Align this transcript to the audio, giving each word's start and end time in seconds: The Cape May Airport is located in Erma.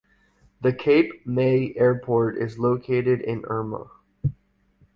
The 0.61 0.73
Cape 0.73 1.27
May 1.27 1.75
Airport 1.75 2.35
is 2.35 2.57
located 2.57 3.21
in 3.21 3.43
Erma. 3.45 3.85